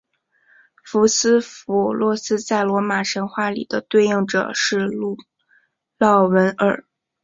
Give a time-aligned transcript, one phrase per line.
[0.83, 5.15] 福斯否洛斯在罗马神话里的对应者是路
[5.99, 6.87] 喀斐耳。